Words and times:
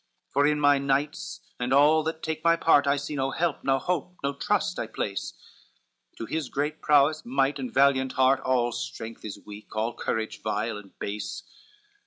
For 0.29 0.47
in 0.47 0.59
my 0.59 0.79
knights, 0.79 1.41
and 1.59 1.71
all 1.71 2.01
that 2.05 2.23
take 2.23 2.43
my 2.43 2.55
part, 2.55 2.87
I 2.87 2.95
see 2.95 3.15
no 3.15 3.29
help; 3.29 3.63
no 3.63 3.77
hope, 3.77 4.15
no 4.23 4.33
trust 4.33 4.79
I 4.79 4.87
place; 4.87 5.33
To 6.17 6.25
his 6.25 6.49
great 6.49 6.81
prowess, 6.81 7.23
might, 7.23 7.59
and 7.59 7.71
valiant 7.71 8.13
heart, 8.13 8.39
All 8.39 8.71
strength 8.71 9.23
is 9.23 9.37
weak, 9.45 9.75
all 9.75 9.93
courage 9.93 10.41
vile 10.41 10.77
and 10.77 10.97
base." 10.97 11.43